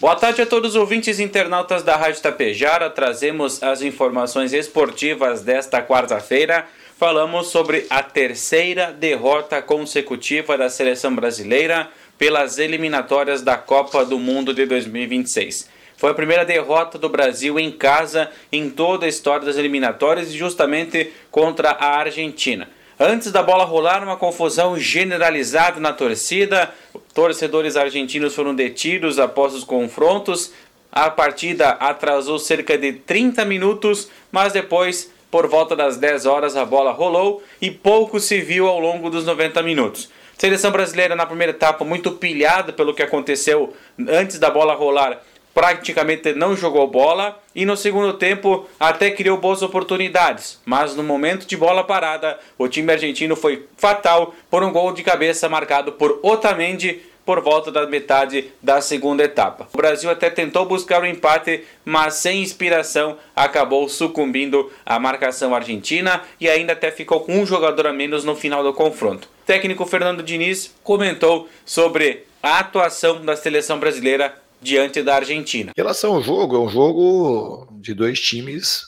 [0.00, 2.88] Boa tarde a todos os ouvintes internautas da Rádio Tapejara.
[2.88, 6.64] Trazemos as informações esportivas desta quarta-feira.
[6.98, 11.86] Falamos sobre a terceira derrota consecutiva da seleção brasileira
[12.16, 15.68] pelas eliminatórias da Copa do Mundo de 2026.
[15.98, 20.38] Foi a primeira derrota do Brasil em casa em toda a história das eliminatórias e
[20.38, 22.66] justamente contra a Argentina.
[23.02, 26.70] Antes da bola rolar, uma confusão generalizada na torcida.
[27.14, 30.52] Torcedores argentinos foram detidos após os confrontos.
[30.92, 36.64] A partida atrasou cerca de 30 minutos, mas depois, por volta das 10 horas, a
[36.64, 40.08] bola rolou e pouco se viu ao longo dos 90 minutos.
[40.38, 43.74] Seleção brasileira na primeira etapa muito pilhada pelo que aconteceu
[44.08, 45.20] antes da bola rolar
[45.54, 51.46] praticamente não jogou bola e no segundo tempo até criou boas oportunidades, mas no momento
[51.46, 56.20] de bola parada, o time argentino foi fatal por um gol de cabeça marcado por
[56.22, 59.68] Otamendi por volta da metade da segunda etapa.
[59.72, 66.22] O Brasil até tentou buscar o empate, mas sem inspiração acabou sucumbindo à marcação argentina
[66.40, 69.28] e ainda até ficou com um jogador a menos no final do confronto.
[69.42, 75.72] O técnico Fernando Diniz comentou sobre a atuação da seleção brasileira diante da Argentina.
[75.76, 78.82] Em relação ao jogo, é um jogo de dois times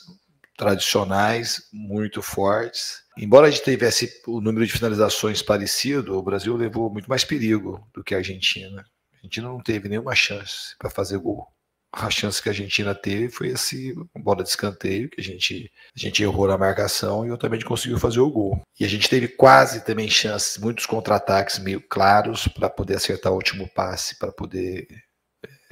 [0.57, 3.03] tradicionais, muito fortes.
[3.19, 7.87] Embora a gente tivesse o número de finalizações parecido, o Brasil levou muito mais perigo
[7.93, 8.85] do que a Argentina.
[9.13, 11.47] A Argentina não teve nenhuma chance para fazer gol.
[11.95, 15.99] A chance que a Argentina teve foi esse bola de escanteio, que a gente, a
[15.99, 18.63] gente errou na marcação e Otamendi conseguiu fazer o gol.
[18.81, 23.37] E a gente teve quase também chances, muitos contra-ataques meio claros para poder acertar o
[23.37, 24.87] último passe, para poder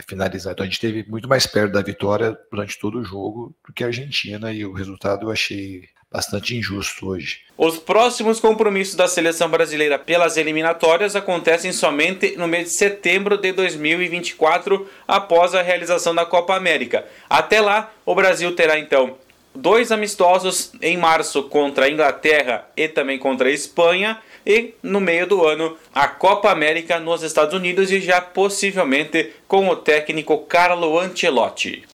[0.03, 0.53] finalizar.
[0.53, 3.85] Então a gente esteve muito mais perto da vitória durante todo o jogo do que
[3.85, 7.41] a Argentina e o resultado eu achei bastante injusto hoje.
[7.57, 13.53] Os próximos compromissos da seleção brasileira pelas eliminatórias acontecem somente no mês de setembro de
[13.53, 17.07] 2024, após a realização da Copa América.
[17.29, 19.17] Até lá, o Brasil terá então
[19.55, 25.27] dois amistosos em março contra a Inglaterra e também contra a Espanha e no meio
[25.27, 30.99] do ano a Copa América nos Estados Unidos e já possivelmente com o técnico Carlo
[30.99, 31.85] Ancelotti.